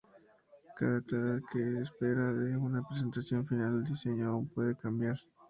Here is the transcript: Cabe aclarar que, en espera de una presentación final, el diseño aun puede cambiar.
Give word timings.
Cabe 0.77 0.95
aclarar 0.97 1.41
que, 1.51 1.59
en 1.61 1.77
espera 1.77 2.33
de 2.33 2.57
una 2.57 2.81
presentación 2.81 3.45
final, 3.45 3.75
el 3.75 3.83
diseño 3.83 4.29
aun 4.31 4.47
puede 4.47 4.75
cambiar. 4.75 5.17